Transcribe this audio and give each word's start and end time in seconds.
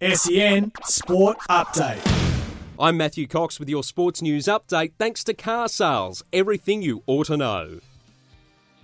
SEN 0.00 0.70
Sport 0.84 1.38
Update. 1.50 1.98
I'm 2.78 2.96
Matthew 2.96 3.26
Cox 3.26 3.58
with 3.58 3.68
your 3.68 3.82
sports 3.82 4.22
news 4.22 4.44
update 4.44 4.92
thanks 4.96 5.24
to 5.24 5.34
car 5.34 5.68
sales. 5.68 6.22
Everything 6.32 6.82
you 6.82 7.02
ought 7.08 7.26
to 7.26 7.36
know. 7.36 7.80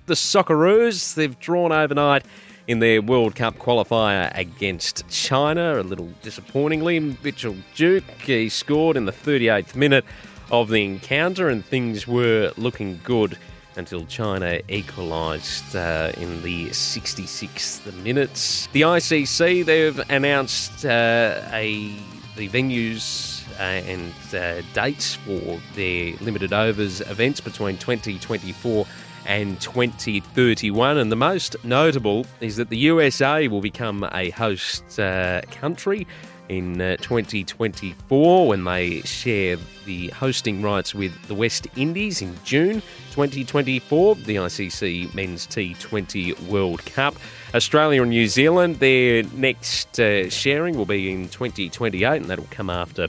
The 0.06 0.14
Socceroos, 0.14 1.14
they've 1.14 1.38
drawn 1.38 1.70
overnight 1.70 2.24
in 2.66 2.80
their 2.80 3.00
World 3.00 3.36
Cup 3.36 3.58
qualifier 3.58 4.36
against 4.36 5.08
China. 5.08 5.80
A 5.80 5.84
little 5.84 6.10
disappointingly, 6.22 6.98
Mitchell 6.98 7.54
Duke, 7.76 8.02
he 8.20 8.48
scored 8.48 8.96
in 8.96 9.04
the 9.04 9.12
38th 9.12 9.76
minute 9.76 10.04
of 10.50 10.68
the 10.68 10.84
encounter, 10.84 11.48
and 11.48 11.64
things 11.64 12.08
were 12.08 12.52
looking 12.56 12.98
good 13.04 13.38
until 13.76 14.04
China 14.06 14.60
equalised 14.68 15.74
uh, 15.76 16.12
in 16.16 16.42
the 16.42 16.68
66th 16.68 17.92
minutes. 18.02 18.68
The 18.72 18.82
ICC, 18.82 19.64
they've 19.64 19.98
announced 20.10 20.84
uh, 20.84 21.40
a 21.52 21.96
the 22.36 22.48
venues 22.48 23.46
uh, 23.58 23.62
and 23.62 24.12
uh, 24.34 24.62
dates 24.72 25.14
for 25.14 25.60
their 25.74 26.14
limited 26.20 26.52
overs 26.52 27.00
events 27.02 27.40
between 27.40 27.76
2024 27.78 28.86
and 29.26 29.60
2031. 29.60 30.98
And 30.98 31.10
the 31.10 31.16
most 31.16 31.56
notable 31.64 32.26
is 32.40 32.56
that 32.56 32.70
the 32.70 32.76
USA 32.78 33.48
will 33.48 33.60
become 33.60 34.08
a 34.12 34.30
host 34.30 34.98
uh, 34.98 35.42
country 35.50 36.06
in 36.48 36.80
uh, 36.80 36.96
2024 36.98 38.48
when 38.48 38.64
they 38.64 39.00
share 39.02 39.56
the 39.86 40.08
hosting 40.08 40.62
rights 40.62 40.94
with 40.94 41.12
the 41.28 41.34
West 41.34 41.66
Indies 41.76 42.22
in 42.22 42.36
June 42.44 42.82
2024, 43.10 44.14
the 44.16 44.36
ICC 44.36 45.14
Men's 45.14 45.46
T20 45.46 46.48
World 46.48 46.84
Cup. 46.86 47.14
Australia 47.54 48.02
and 48.02 48.10
New 48.10 48.26
Zealand, 48.26 48.76
their 48.76 49.22
next 49.34 49.98
uh, 50.00 50.28
sharing 50.28 50.76
will 50.76 50.86
be 50.86 51.10
in 51.10 51.28
2028, 51.28 52.22
and 52.22 52.26
that'll 52.26 52.46
come 52.50 52.70
after 52.70 53.08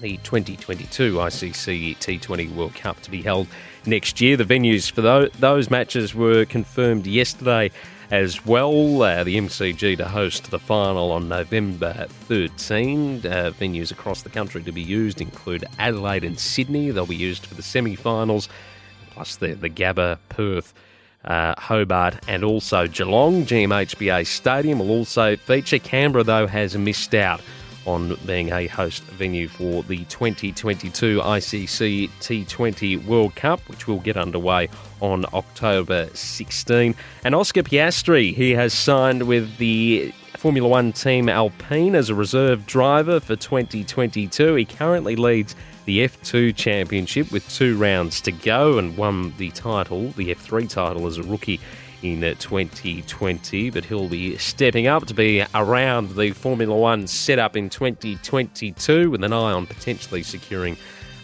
the 0.00 0.16
2022 0.18 1.14
ICC 1.14 1.96
T20 1.98 2.54
World 2.54 2.74
Cup 2.74 3.00
to 3.02 3.10
be 3.10 3.22
held 3.22 3.46
next 3.86 4.20
year. 4.20 4.36
The 4.36 4.44
venues 4.44 4.90
for 4.90 5.00
those, 5.00 5.70
matches 5.70 6.14
were 6.14 6.44
confirmed 6.44 7.06
yesterday 7.06 7.70
as 8.10 8.44
well. 8.44 9.02
Uh, 9.02 9.24
the 9.24 9.36
MCG 9.36 9.96
to 9.98 10.04
host 10.06 10.50
the 10.50 10.58
final 10.58 11.12
on 11.12 11.28
November 11.28 12.06
13. 12.08 13.18
Uh, 13.18 13.52
venues 13.58 13.92
across 13.92 14.22
the 14.22 14.30
country 14.30 14.62
to 14.62 14.72
be 14.72 14.82
used 14.82 15.20
include 15.20 15.64
Adelaide 15.78 16.24
and 16.24 16.38
Sydney. 16.38 16.90
They'll 16.90 17.06
be 17.06 17.16
used 17.16 17.46
for 17.46 17.54
the 17.54 17.62
semi 17.62 17.94
finals, 17.94 18.48
plus 19.10 19.36
the, 19.36 19.54
the 19.54 19.70
Gabba, 19.70 20.18
Perth. 20.28 20.74
Uh, 21.24 21.54
Hobart 21.58 22.16
and 22.28 22.44
also 22.44 22.86
Geelong. 22.86 23.46
GMHBA 23.46 24.26
Stadium 24.26 24.78
will 24.78 24.90
also 24.90 25.36
feature. 25.36 25.78
Canberra, 25.78 26.22
though, 26.22 26.46
has 26.46 26.76
missed 26.76 27.14
out 27.14 27.40
on 27.86 28.16
being 28.26 28.52
a 28.52 28.66
host 28.66 29.02
venue 29.04 29.48
for 29.48 29.82
the 29.84 30.04
2022 30.04 31.20
ICC 31.20 32.10
T20 32.20 33.04
World 33.06 33.34
Cup, 33.34 33.60
which 33.68 33.86
will 33.86 34.00
get 34.00 34.16
underway 34.16 34.68
on 35.00 35.24
October 35.32 36.08
16. 36.14 36.94
And 37.24 37.34
Oscar 37.34 37.62
Piastri, 37.62 38.34
he 38.34 38.52
has 38.52 38.72
signed 38.72 39.24
with 39.24 39.58
the 39.58 40.12
Formula 40.44 40.68
One 40.68 40.92
team 40.92 41.30
Alpine 41.30 41.94
as 41.94 42.10
a 42.10 42.14
reserve 42.14 42.66
driver 42.66 43.18
for 43.18 43.34
2022. 43.34 44.56
He 44.56 44.66
currently 44.66 45.16
leads 45.16 45.56
the 45.86 46.00
F2 46.00 46.54
Championship 46.54 47.32
with 47.32 47.48
two 47.48 47.78
rounds 47.78 48.20
to 48.20 48.30
go 48.30 48.76
and 48.76 48.94
won 48.94 49.32
the 49.38 49.50
title, 49.52 50.10
the 50.10 50.34
F3 50.34 50.68
title, 50.68 51.06
as 51.06 51.16
a 51.16 51.22
rookie 51.22 51.60
in 52.02 52.20
2020, 52.20 53.70
but 53.70 53.86
he'll 53.86 54.10
be 54.10 54.36
stepping 54.36 54.86
up 54.86 55.06
to 55.06 55.14
be 55.14 55.42
around 55.54 56.14
the 56.14 56.32
Formula 56.32 56.76
One 56.76 57.06
setup 57.06 57.56
in 57.56 57.70
2022 57.70 59.10
with 59.10 59.24
an 59.24 59.32
eye 59.32 59.52
on 59.52 59.66
potentially 59.66 60.22
securing 60.22 60.76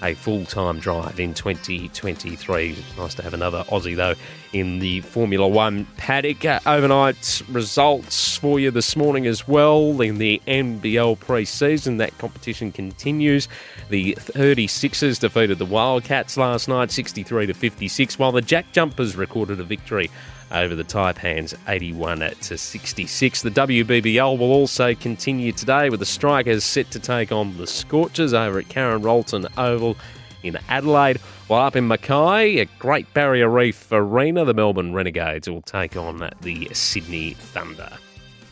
a 0.02 0.14
full 0.14 0.44
time 0.44 0.78
drive 0.78 1.20
in 1.20 1.34
2023. 1.34 2.76
Nice 2.96 3.14
to 3.14 3.22
have 3.22 3.34
another 3.34 3.64
Aussie, 3.68 3.96
though, 3.96 4.14
in 4.52 4.78
the 4.78 5.00
Formula 5.02 5.46
One 5.46 5.86
paddock. 5.96 6.44
Uh, 6.44 6.60
overnight 6.66 7.42
results 7.48 8.36
for 8.36 8.58
you 8.58 8.70
this 8.70 8.96
morning 8.96 9.26
as 9.26 9.46
well 9.46 10.00
in 10.00 10.18
the 10.18 10.40
NBL 10.46 11.18
pre 11.20 11.44
season. 11.44 11.98
That 11.98 12.16
competition 12.18 12.72
continues. 12.72 13.48
The 13.88 14.14
36ers 14.14 15.20
defeated 15.20 15.58
the 15.58 15.66
Wildcats 15.66 16.36
last 16.36 16.68
night, 16.68 16.90
63 16.90 17.46
to 17.46 17.54
56, 17.54 18.18
while 18.18 18.32
the 18.32 18.42
Jack 18.42 18.72
Jumpers 18.72 19.16
recorded 19.16 19.60
a 19.60 19.64
victory 19.64 20.10
over 20.52 20.74
the 20.74 20.84
Taipans 20.84 21.54
81 21.68 22.18
to 22.18 22.58
66. 22.58 23.42
The 23.42 23.50
WBBL 23.50 24.38
will 24.38 24.52
also 24.52 24.94
continue 24.94 25.52
today 25.52 25.90
with 25.90 26.00
the 26.00 26.06
Strikers 26.06 26.64
set 26.64 26.90
to 26.90 26.98
take 26.98 27.32
on 27.32 27.56
the 27.56 27.66
Scorchers 27.66 28.32
over 28.32 28.58
at 28.58 28.68
Karen 28.68 29.02
Rolton 29.02 29.46
Oval 29.56 29.96
in 30.42 30.58
Adelaide. 30.68 31.18
While 31.48 31.66
up 31.66 31.76
in 31.76 31.88
Mackay, 31.88 32.58
a 32.58 32.66
Great 32.78 33.12
Barrier 33.12 33.48
Reef 33.48 33.88
Arena, 33.90 34.44
the 34.44 34.54
Melbourne 34.54 34.94
Renegades 34.94 35.48
will 35.48 35.62
take 35.62 35.96
on 35.96 36.30
the 36.42 36.68
Sydney 36.72 37.34
Thunder. 37.34 37.90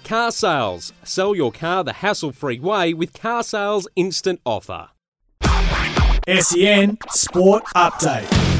Car 0.04 0.32
sales. 0.32 0.92
Sell 1.04 1.34
your 1.34 1.53
car 1.53 1.84
the 1.84 1.92
hassle 1.92 2.32
free 2.32 2.58
way 2.58 2.94
with 2.94 3.12
Car 3.12 3.42
Sales 3.42 3.87
Instant 3.94 4.41
Offer. 4.47 4.88
SEN 6.26 6.98
Sport 7.10 7.64
Update. 7.76 8.57